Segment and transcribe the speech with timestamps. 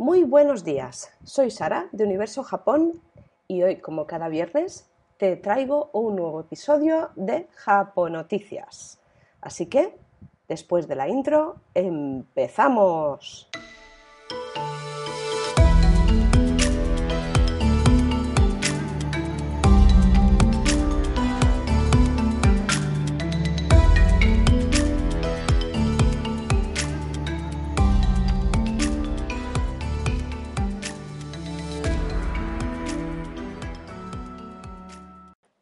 [0.00, 3.02] Muy buenos días, soy Sara de Universo Japón
[3.46, 4.88] y hoy, como cada viernes,
[5.18, 8.98] te traigo un nuevo episodio de Japonoticias.
[9.42, 9.98] Así que,
[10.48, 13.50] después de la intro, empezamos.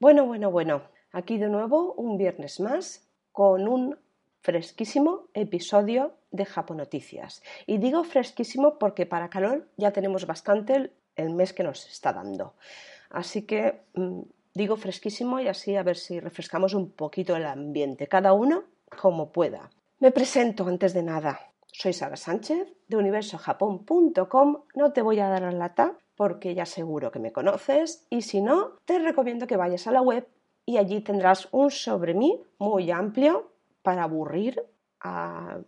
[0.09, 3.99] Bueno, bueno, bueno, aquí de nuevo un viernes más con un
[4.41, 7.43] fresquísimo episodio de Japonoticias.
[7.67, 12.55] Y digo fresquísimo porque para calor ya tenemos bastante el, mes que nos está dando.
[13.11, 14.23] Así que mm,
[14.55, 18.65] digo fresquísimo y así a ver si refrescamos un poquito el ambiente, cada uno
[19.03, 19.69] como pueda.
[19.99, 21.39] Me presento antes de nada.
[21.67, 24.63] Soy Sara Sánchez de universojapón.com.
[24.75, 28.41] No te voy a dar la lata porque ya seguro que me conoces y si
[28.41, 30.27] no, te recomiendo que vayas a la web
[30.67, 33.53] y allí tendrás un sobre mí muy amplio
[33.83, 34.61] para aburrir
[35.01, 35.61] a,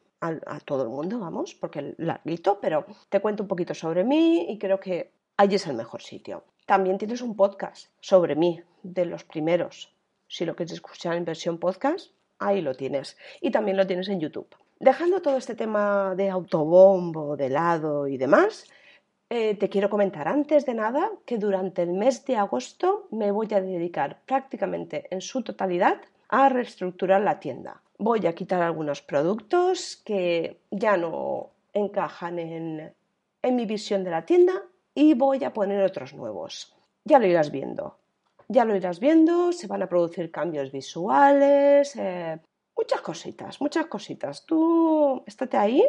[0.65, 4.81] todo el mundo, vamos, porque larguito, pero te cuento un poquito sobre mí y creo
[4.81, 6.43] que allí es el mejor sitio.
[6.67, 9.95] También tienes un podcast sobre mí, de los primeros.
[10.27, 13.17] Si lo quieres escuchar en versión podcast, ahí lo tienes.
[13.41, 14.55] Y también lo tienes en YouTube.
[14.81, 18.67] Dejando todo este tema de autobombo, de lado y demás,
[19.33, 23.47] eh, te quiero comentar antes de nada que durante el mes de agosto me voy
[23.55, 27.81] a dedicar prácticamente en su totalidad a reestructurar la tienda.
[27.97, 32.93] Voy a quitar algunos productos que ya no encajan en,
[33.43, 34.65] mi visión de la tienda
[34.97, 36.75] y voy a poner otros nuevos.
[37.05, 37.99] Ya lo irás viendo.
[38.49, 42.37] Ya lo irás viendo, se van a producir cambios visuales, eh,
[42.77, 44.45] muchas cositas, muchas cositas.
[44.45, 45.85] Tú estate ahí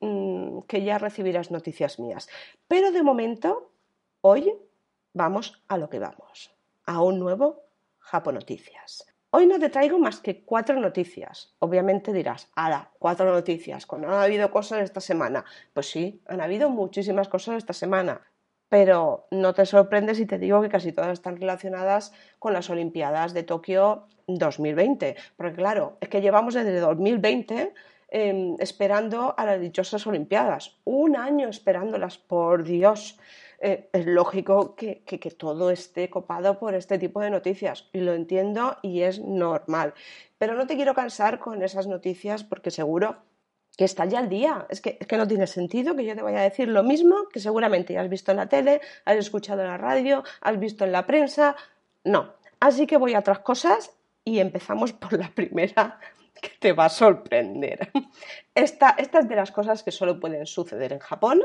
[0.00, 2.28] Mm, que ya recibirás noticias mías.
[2.68, 3.70] Pero de momento,
[4.22, 4.50] hoy
[5.12, 6.54] vamos a lo que vamos,
[6.86, 7.64] a un nuevo
[7.98, 9.06] Japonoticias.
[9.30, 11.54] Hoy no te traigo más que cuatro noticias.
[11.58, 15.44] Obviamente dirás, ala, cuatro noticias, cuando han habido cosas esta semana.
[15.74, 18.22] Pues sí, han habido muchísimas cosas esta semana.
[18.70, 23.34] Pero no te sorprendes si te digo que casi todas están relacionadas con las Olimpiadas
[23.34, 25.14] de Tokio 2020.
[25.36, 27.74] Porque claro, es que llevamos desde 2020
[28.12, 30.76] Em, esperando a las dichosas Olimpiadas.
[30.84, 33.16] Un año esperándolas, por Dios.
[33.60, 35.04] Eh, es lógico que,
[35.38, 39.94] todo esté copado por este tipo de noticias y lo entiendo y es normal.
[40.38, 43.18] Pero no te quiero cansar con esas noticias porque seguro
[43.76, 44.66] que está ya al día.
[44.70, 47.28] Es que, es que no tiene sentido que yo te vaya a decir lo mismo
[47.32, 50.84] que seguramente ya has visto en la tele, has escuchado en la radio, has visto
[50.84, 51.54] en la prensa.
[52.02, 52.34] No.
[52.58, 53.92] Así que voy a otras cosas
[54.24, 56.00] y empezamos por la primera
[56.42, 57.90] que te va a sorprender.
[58.54, 61.44] Esta, es de las cosas que solo pueden suceder en Japón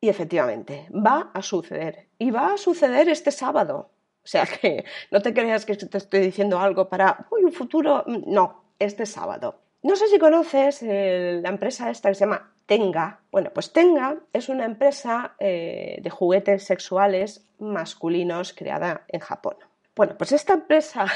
[0.00, 2.08] y efectivamente va a suceder.
[2.18, 3.90] Y va a suceder este sábado.
[4.24, 8.04] O sea que no te creas que te estoy diciendo algo para un futuro.
[8.06, 9.58] No, este sábado.
[9.82, 13.20] No sé si conoces eh, la empresa esta que se llama Tenga.
[13.32, 19.56] Bueno, pues Tenga es una empresa eh, de juguetes sexuales masculinos creada en Japón.
[19.96, 21.06] Bueno, pues esta empresa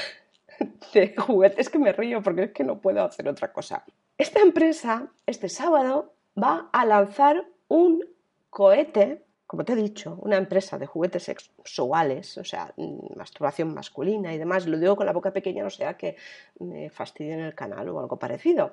[0.92, 3.84] de juguetes que me río porque es que no puedo hacer otra cosa.
[4.18, 8.04] Esta empresa, este sábado, va a lanzar un
[8.50, 14.32] cohete, como te he dicho, una empresa de juguetes sexuales, o sea, mm, masturbación masculina
[14.32, 14.66] y demás.
[14.66, 16.16] Lo digo con la boca pequeña, no sea que
[16.60, 18.72] me fastidien el canal o algo parecido.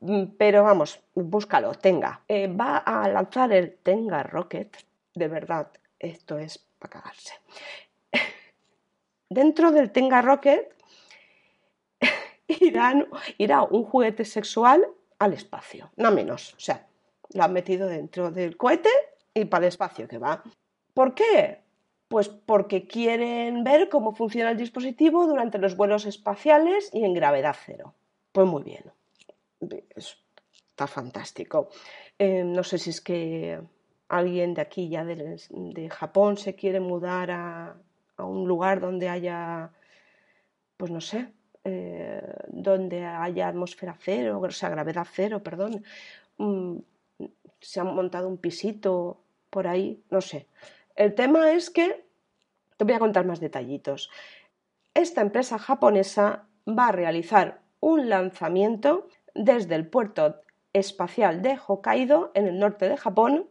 [0.00, 2.22] Mm, pero vamos, búscalo, tenga.
[2.26, 4.76] Eh, va a lanzar el Tenga Rocket.
[5.14, 5.68] De verdad,
[5.98, 7.34] esto es para cagarse.
[9.28, 10.79] Dentro del Tenga Rocket
[12.60, 14.86] irá un juguete sexual
[15.18, 16.54] al espacio, no menos.
[16.54, 16.86] O sea,
[17.34, 18.90] lo han metido dentro del cohete
[19.34, 20.42] y para el espacio que va.
[20.94, 21.60] ¿Por qué?
[22.08, 27.54] Pues porque quieren ver cómo funciona el dispositivo durante los vuelos espaciales y en gravedad
[27.64, 27.94] cero.
[28.32, 28.84] Pues muy bien.
[29.96, 31.68] Está fantástico.
[32.18, 33.60] Eh, no sé si es que
[34.08, 37.76] alguien de aquí ya de, Japón se quiere mudar a,
[38.16, 39.70] a un lugar donde haya,
[40.76, 41.28] pues no sé,
[41.64, 45.84] eh, donde haya atmósfera cero, o sea, gravedad cero, perdón,
[46.38, 46.76] mm,
[47.60, 49.20] se ha montado un pisito
[49.50, 50.46] por ahí, no sé.
[50.96, 52.04] El tema es que,
[52.76, 54.10] te voy a contar más detallitos.
[54.94, 60.40] Esta empresa japonesa va a realizar un lanzamiento desde el puerto
[60.72, 63.48] espacial de Hokkaido, en el norte de Japón,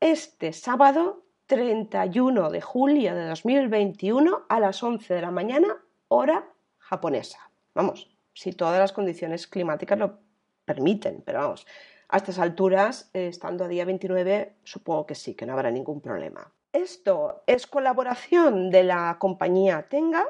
[0.00, 5.76] este sábado 31 de julio de 2021 a las 11 de la mañana,
[6.08, 6.48] hora
[6.84, 7.50] japonesa.
[7.74, 10.18] Vamos, si todas las condiciones climáticas lo
[10.64, 11.66] permiten, pero vamos,
[12.08, 16.00] A estas alturas, eh, estando a día 29, supongo que sí, que no habrá ningún
[16.00, 16.52] problema.
[16.72, 20.24] Esto es colaboración de la compañía Tenga,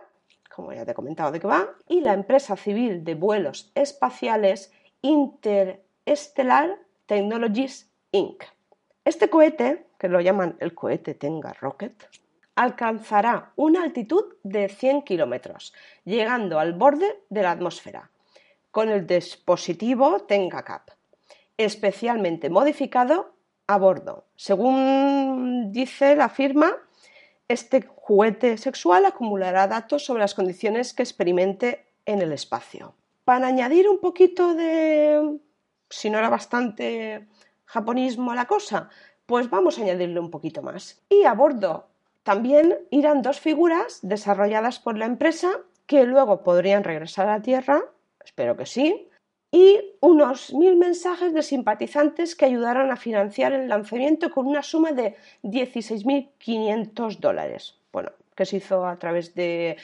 [0.54, 4.72] como ya te he comentado de qué va, y la empresa civil de vuelos espaciales
[5.02, 8.44] Interstellar Technologies Inc.
[9.04, 12.08] Este cohete, que lo llaman el cohete Tenga Rocket,
[12.54, 15.72] alcanzará una altitud de 100 kilómetros,
[16.04, 18.10] llegando al borde de la atmósfera,
[18.70, 20.90] con el dispositivo Tenga Cap,
[21.56, 23.34] especialmente modificado
[23.66, 24.24] a bordo.
[24.36, 26.76] Según dice la firma,
[27.48, 32.94] este juguete sexual acumulará datos sobre las condiciones que experimente en el espacio.
[33.24, 35.38] Para añadir un poquito de,
[35.88, 37.26] si no era bastante
[37.64, 38.90] japonismo a la cosa,
[39.26, 41.02] pues vamos a añadirle un poquito más.
[41.08, 41.88] Y a bordo
[42.24, 45.50] también irán dos figuras desarrolladas por la empresa
[45.86, 47.84] que luego podrían regresar a Tierra,
[48.24, 49.08] espero que sí,
[49.52, 54.90] y unos mil mensajes de simpatizantes que ayudaron a financiar el lanzamiento con una suma
[54.90, 57.78] de 16.500 dólares.
[57.92, 59.76] Bueno, que se hizo a través de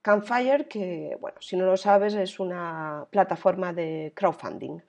[0.00, 4.80] Campfire, que, bueno, si no lo sabes, es una plataforma de crowdfunding.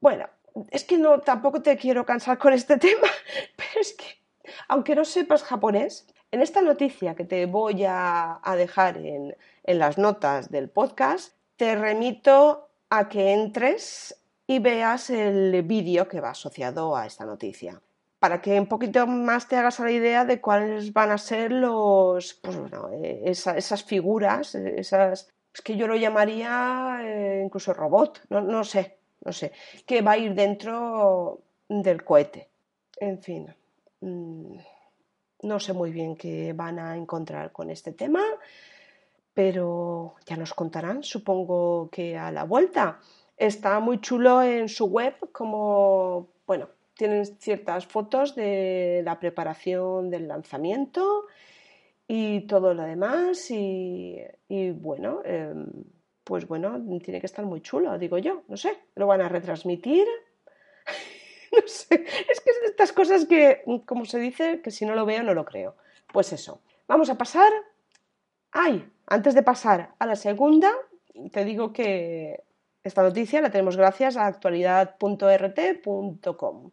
[0.00, 0.28] Bueno,
[0.70, 3.08] es que no, tampoco te quiero cansar con este tema,
[3.56, 4.21] pero es que,
[4.68, 9.98] aunque no sepas japonés, en esta noticia que te voy a, dejar en, en las
[9.98, 16.96] notas del podcast, te remito a que entres y veas el vídeo que va asociado
[16.96, 17.80] a esta noticia.
[18.18, 22.34] Para que un poquito más te hagas la idea de cuáles van a ser los,
[22.34, 22.56] pues
[22.92, 29.32] eh, esas, figuras, esas, es que yo lo llamaría eh, incluso robot, no, sé, no
[29.32, 29.52] sé,
[29.86, 32.48] que va a ir dentro del cohete.
[33.00, 33.52] En fin,
[34.02, 34.56] mm,
[35.42, 38.22] no sé muy bien qué van a encontrar con este tema
[39.34, 43.00] pero ya nos contarán, supongo que a la vuelta.
[43.36, 50.28] Está muy chulo en su web, como, bueno, tienen ciertas fotos de la preparación del
[50.28, 51.24] lanzamiento
[52.06, 53.50] y todo lo demás.
[53.50, 54.20] Y,
[54.74, 55.66] bueno, em,
[56.24, 60.06] pues bueno, tiene que estar muy chulo, digo yo, no sé, lo van a retransmitir.
[61.62, 64.94] no sé, es que es de estas cosas que, como se dice, que si no
[64.94, 65.76] lo veo no lo creo.
[66.12, 67.52] Pues eso, vamos a pasar.
[68.52, 68.88] ¡Ay!
[69.06, 70.70] Antes de pasar a la segunda,
[71.30, 72.42] te digo que
[72.82, 76.70] esta noticia la tenemos gracias a actualidad.rt.com.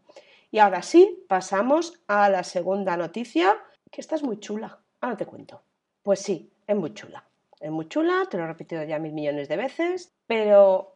[0.52, 3.58] Y ahora sí, pasamos a la segunda noticia,
[3.92, 4.80] que esta es muy chula.
[5.02, 5.62] Ahora te cuento.
[6.02, 7.26] Pues sí, es muy chula.
[7.60, 10.96] Es muy chula, te lo he repetido ya mil millones de veces, pero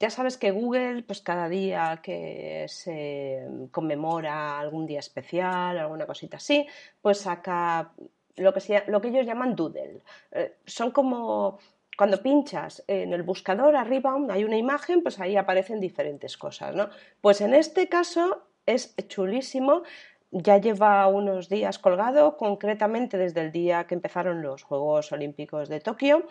[0.00, 6.38] ya sabes que Google, pues cada día que se conmemora algún día especial, alguna cosita
[6.38, 6.66] así,
[7.02, 7.92] pues saca
[8.36, 10.02] lo que, lo que ellos llaman doodle.
[10.32, 11.58] Eh, son como
[11.98, 16.88] cuando pinchas en el buscador arriba hay una imagen, pues ahí aparecen diferentes cosas, ¿no?
[17.20, 19.82] Pues en este caso es chulísimo,
[20.30, 25.80] ya lleva unos días colgado, concretamente desde el día que empezaron los Juegos Olímpicos de
[25.80, 26.26] Tokio,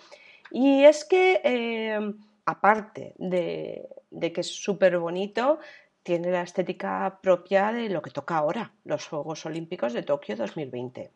[0.49, 2.13] y es que eh,
[2.49, 3.87] aparte de,
[4.33, 5.59] que es súper bonito,
[6.03, 11.11] tiene la estética propia de lo que toca ahora, los Juegos Olímpicos de Tokio 2020.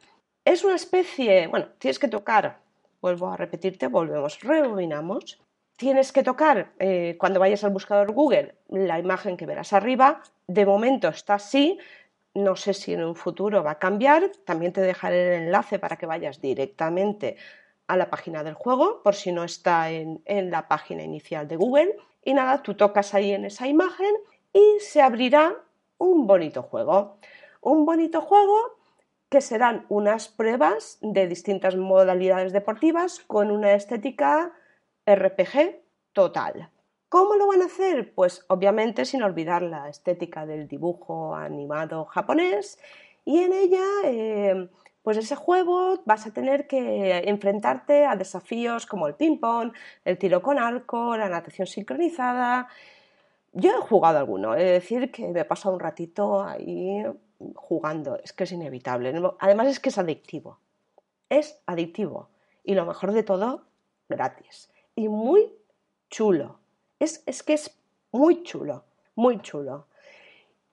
[0.45, 2.59] Es una especie, bueno, tienes que tocar,
[3.01, 5.39] vuelvo a repetirte, volvemos, rebobinamos.
[5.75, 10.21] Tienes que tocar eh, cuando vayas al buscador Google la imagen que verás arriba.
[10.45, 11.79] De momento está así,
[12.35, 14.31] no sé si en un futuro va a cambiar.
[14.45, 17.37] También te dejaré el enlace para que vayas directamente
[17.93, 21.55] a la página del juego, por si no está en, en, la página inicial de
[21.55, 21.95] Google.
[22.23, 24.13] Y nada, tú tocas ahí en esa imagen
[24.51, 25.55] y se abrirá
[25.97, 27.17] un bonito juego.
[27.61, 28.57] Un bonito juego
[29.29, 34.53] que serán unas pruebas de distintas modalidades deportivas con una estética
[35.07, 35.81] RPG
[36.13, 36.69] total.
[37.09, 38.13] ¿Cómo lo van a hacer?
[38.13, 42.79] Pues obviamente sin olvidar la estética del dibujo animado japonés
[43.25, 44.69] y en ella, eh,
[45.03, 49.73] pues ese juego vas a tener que enfrentarte a desafíos como el ping-pong,
[50.05, 52.69] el tiro con arco, la natación sincronizada.
[53.51, 57.03] Yo he jugado alguno, es decir, que me he pasado un ratito ahí
[57.53, 59.13] jugando, es que es inevitable.
[59.39, 60.59] Además es que es adictivo.
[61.29, 62.29] Es adictivo.
[62.63, 63.65] Y lo mejor de todo,
[64.07, 64.71] gratis.
[64.95, 65.51] Y muy
[66.09, 66.59] chulo.
[66.99, 67.77] Es, que es
[68.13, 69.87] muy chulo, muy chulo.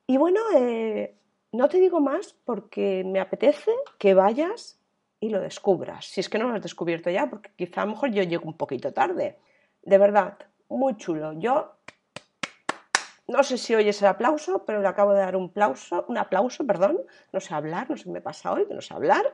[0.07, 1.17] Y bueno, eh,
[1.53, 4.79] no te digo más porque me apetece que vayas
[5.19, 6.07] y lo descubras.
[6.07, 8.45] Si es que no lo has descubierto ya, porque quizá a lo mejor yo llego
[8.45, 9.39] un poquito tarde.
[9.83, 10.39] De verdad,
[10.69, 11.33] muy chulo.
[11.35, 11.73] Yo
[13.29, 16.67] no sé si oyes el aplauso, pero le acabo de dar un aplauso, un aplauso,
[16.67, 17.01] perdón,
[17.33, 19.25] no sé hablar, no sé qué me pasa hoy, no sé hablar,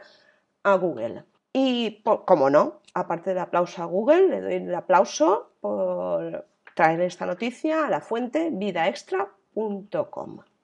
[0.63, 1.25] a Google.
[1.53, 7.25] Y como no, aparte del aplauso a Google, le doy el aplauso por traer esta
[7.25, 10.56] noticia a la fuente Vida Extra japonoticia.com.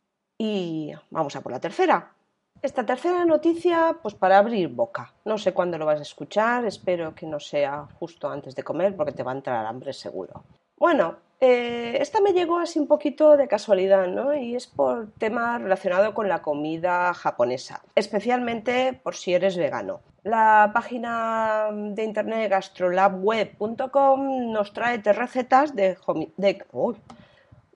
[0.44, 2.14] Y vamos a por la tercera.
[2.60, 5.12] Esta tercera noticia, pues para abrir boca.
[5.24, 8.96] No sé cuándo lo vas a escuchar, espero que no sea justo antes de comer
[8.96, 10.42] porque te va a entrar hambre seguro.
[10.76, 14.34] Bueno, eh, esta me llegó así un poquito de casualidad, ¿no?
[14.34, 20.00] Y es por tema relacionado con la comida japonesa, especialmente por si eres vegano.
[20.24, 25.96] La página de internet gastrolabweb.com nos trae tres recetas de,
[26.36, 26.64] de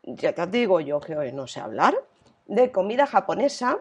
[0.02, 1.94] ya te digo yo que hoy no sé hablar,
[2.46, 3.78] de comida japonesa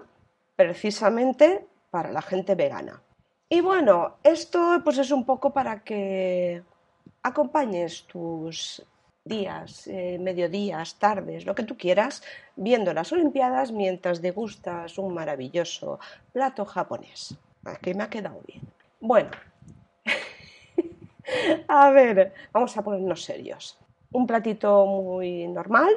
[0.55, 3.01] precisamente para la gente vegana.
[3.49, 6.63] Y bueno, esto pues es un poco para que
[7.21, 8.83] acompañes tus
[9.23, 12.23] días, eh, mediodías, tardes, lo que tú quieras,
[12.55, 15.99] viendo las Olimpiadas mientras degustas un maravilloso
[16.31, 17.35] plato japonés.
[17.63, 18.61] Aquí me ha quedado bien.
[18.99, 19.31] Bueno,
[21.67, 23.79] a ver, vamos a ponernos serios.
[24.11, 25.93] Un platito muy normal,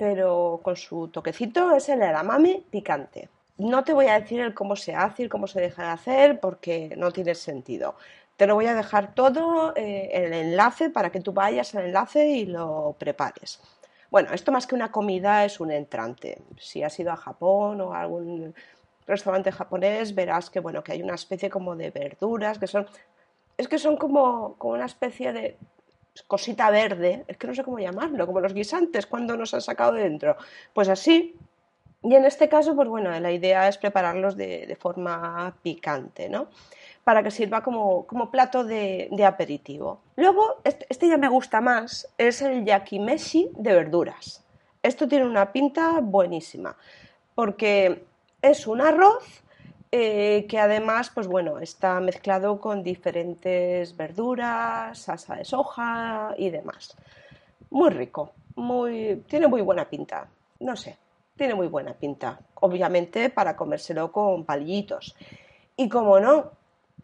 [0.00, 3.28] pero con su toquecito es el edamame picante.
[3.58, 6.40] No te voy a decir el cómo se hace y cómo se deja de hacer
[6.40, 7.96] porque no tiene sentido.
[8.38, 12.26] Te lo voy a dejar todo eh, el enlace para que tú vayas al enlace
[12.28, 13.60] y lo prepares.
[14.10, 16.40] Bueno, esto más que una comida es un entrante.
[16.58, 18.54] Si has ido a Japón o a algún
[19.06, 22.86] restaurante japonés, verás que bueno, que hay una especie como de verduras que son
[23.58, 25.58] es que son como, como una especie de
[26.22, 29.92] cosita verde, es que no sé cómo llamarlo, como los guisantes cuando nos han sacado
[29.92, 30.36] de dentro.
[30.72, 31.36] Pues así,
[32.02, 36.48] y en este caso, pues bueno, la idea es prepararlos de, forma picante, ¿no?
[37.04, 40.00] Para que sirva como, plato de, aperitivo.
[40.16, 44.42] Luego, este, este, ya me gusta más, es el yakimeshi de verduras.
[44.82, 46.76] Esto tiene una pinta buenísima,
[47.34, 48.04] porque
[48.40, 49.42] es un arroz
[49.92, 56.96] eh, que además, pues bueno, está mezclado con diferentes verduras, salsa de soja y demás.
[57.70, 60.28] Muy rico, muy, tiene muy buena pinta.
[60.60, 60.96] No sé,
[61.36, 62.38] tiene muy buena pinta.
[62.56, 65.16] Obviamente para comérselo con palillitos.
[65.76, 66.52] Y como no,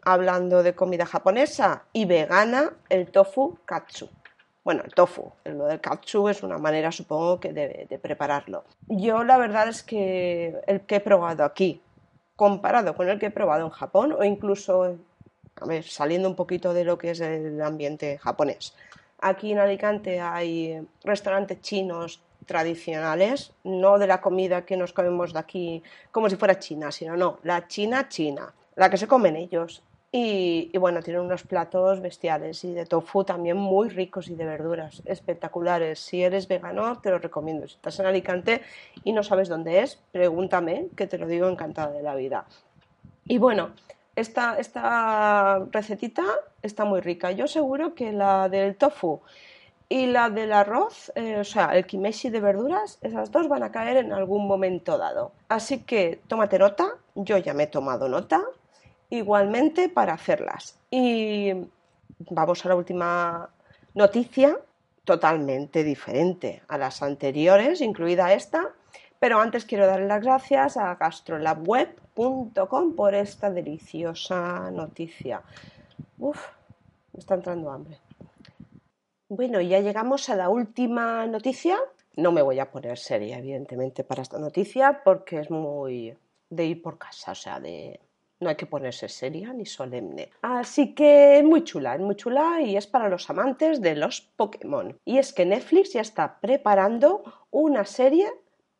[0.03, 4.09] hablando de comida japonesa y vegana, el tofu katsu.
[4.63, 8.65] Bueno, el tofu, lo del katsu es una manera, supongo, que de, prepararlo.
[8.87, 11.81] Yo la verdad es que el que he probado aquí,
[12.37, 14.95] comparado con el que he probado en Japón, o incluso,
[15.59, 18.73] a ver, saliendo un poquito de lo que es el ambiente japonés.
[19.19, 25.39] Aquí en Alicante hay restaurantes chinos tradicionales, no de la comida que nos comemos de
[25.39, 29.81] aquí como si fuera china, sino no, la china china, la que se comen ellos.
[30.11, 35.01] Y, bueno, tienen unos platos bestiales y de tofu también muy ricos y de verduras
[35.05, 35.99] espectaculares.
[35.99, 37.67] Si eres vegano, te lo recomiendo.
[37.67, 38.61] Si estás en Alicante
[39.03, 42.45] y no sabes dónde es, pregúntame, que te lo digo encantada de la vida.
[43.25, 43.71] Y bueno,
[44.15, 46.23] esta, esta recetita
[46.61, 47.31] está muy rica.
[47.31, 49.21] Yo seguro que la del tofu
[49.89, 53.71] y la del arroz, eh, o sea, el kimeshi de verduras, esas dos van a
[53.71, 55.33] caer en algún momento dado.
[55.49, 58.41] Así que tómate nota, yo ya me he tomado nota,
[59.09, 60.79] igualmente para hacerlas.
[60.89, 61.51] Y
[62.19, 63.49] vamos a la última
[63.93, 64.57] noticia,
[65.03, 68.73] totalmente diferente a las anteriores, incluida esta,
[69.19, 75.41] pero antes quiero darle las gracias a gastrolabweb.com por esta deliciosa noticia.
[76.19, 76.39] Uf,
[77.13, 77.99] me está entrando hambre.
[79.29, 81.77] Bueno, ya llegamos a la última noticia.
[82.15, 86.17] No me voy a poner seria, evidentemente, para esta noticia porque es muy
[86.49, 87.99] de ir por casa, o sea, de
[88.39, 90.29] no hay que ponerse seria ni solemne.
[90.41, 94.21] Así que es muy chula, es muy chula y es para los amantes de los
[94.21, 94.97] Pokémon.
[95.05, 98.31] Y es que Netflix ya está preparando una serie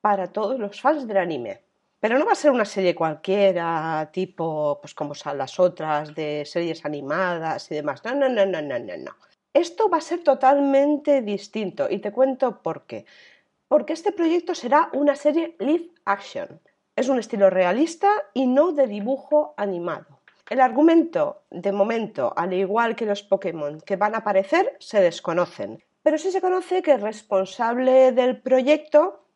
[0.02, 1.62] para todos los fans del anime.
[2.00, 6.44] Pero no va a ser una serie cualquiera, tipo, pues como son las otras de
[6.46, 8.04] series animadas y demás.
[8.06, 9.16] No, no, no, no, no, no, no.
[9.52, 13.06] Esto va a ser totalmente distinto y te cuento por qué.
[13.68, 16.60] Porque este proyecto será una serie live action.
[16.98, 20.20] Es un estilo realista y no de dibujo animado.
[20.50, 25.84] El argumento, de momento, al igual que los Pokémon que van a aparecer, se desconocen.
[26.02, 29.28] Pero sí se conoce que el responsable del proyecto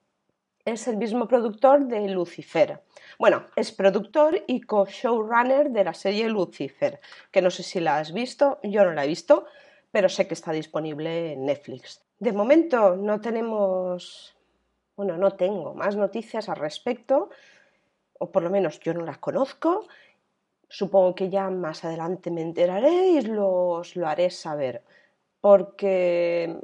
[0.66, 2.82] es el mismo productor de Lucifer.
[3.20, 7.00] Bueno, es productor y co-showrunner de la serie Lucifer,
[7.30, 9.46] que no sé si la has visto, yo no la he visto,
[9.92, 12.02] pero sé que está disponible en Netflix.
[12.18, 14.36] De momento no tenemos,
[15.02, 17.30] bueno, no tengo más noticias al respecto,
[18.20, 19.88] o por lo menos yo no las conozco.
[20.70, 24.84] Supongo que ya más adelante me enteraré y los lo haré saber,
[25.42, 26.58] porque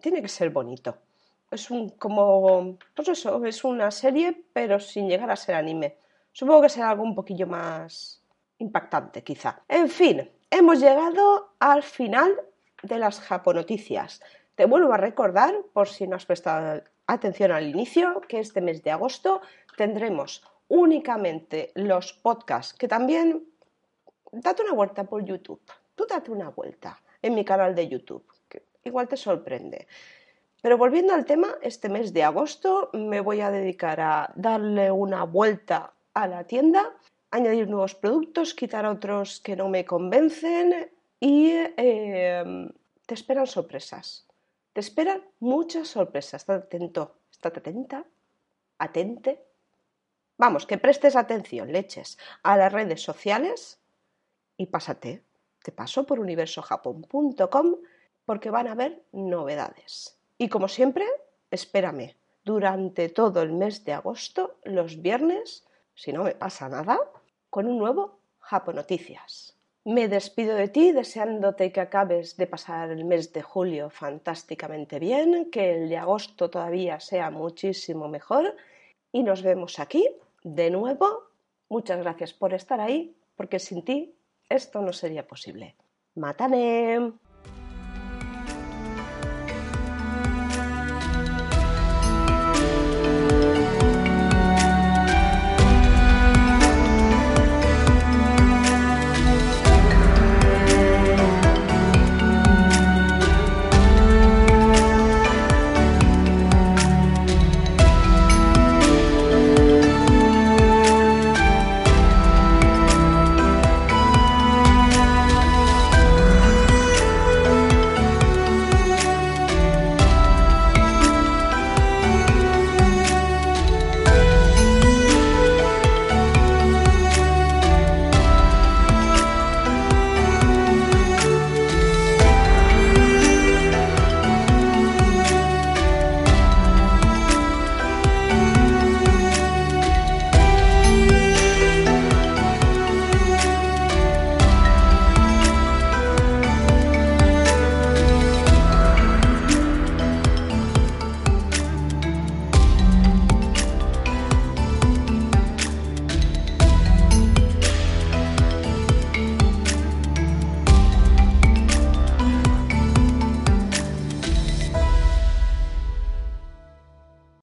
[0.00, 0.98] tiene que ser bonito.
[1.50, 5.96] Es un como, pues eso, es una serie, pero sin llegar a ser anime.
[6.32, 8.22] Supongo que será algo un poquillo más
[8.58, 9.62] impactante, quizá.
[9.66, 12.34] En fin, Hemos llegado al final
[12.82, 14.20] de las japonoticias.
[14.60, 18.82] Te vuelvo a recordar, por si no has prestado atención al inicio, que este mes
[18.82, 19.40] de agosto
[19.74, 23.42] tendremos únicamente los podcasts, que también
[24.32, 25.62] date una vuelta por YouTube.
[25.94, 29.86] Tú date una vuelta en mi canal de YouTube, que igual te sorprende.
[30.60, 35.24] Pero volviendo al tema, este mes de agosto me voy a dedicar a darle una
[35.24, 36.94] vuelta a la tienda,
[37.30, 42.68] añadir nuevos productos, quitar otros que no me convencen y eh,
[43.06, 44.26] te esperan sorpresas.
[44.80, 46.40] Te esperan muchas sorpresas.
[46.40, 48.06] Estate atento, estate atenta,
[48.78, 49.44] atente.
[50.38, 53.78] Vamos, que prestes atención, leches, a las redes sociales
[54.56, 55.22] y pásate.
[55.62, 57.76] Te paso por universojapón.com
[58.24, 60.18] porque van a haber novedades.
[60.38, 61.04] Y como siempre,
[61.50, 66.98] espérame durante todo el mes de agosto, los viernes, si no me pasa nada,
[67.50, 69.59] con un nuevo Japo Noticias.
[69.84, 75.50] Me despido de ti deseándote que acabes de pasar el mes de julio fantásticamente bien,
[75.50, 78.54] que el de agosto todavía sea muchísimo mejor
[79.10, 80.06] y nos vemos aquí
[80.44, 81.06] de nuevo.
[81.70, 84.14] Muchas gracias por estar ahí, porque sin ti
[84.50, 85.76] esto no sería posible.
[86.14, 87.29] ¡Mátane!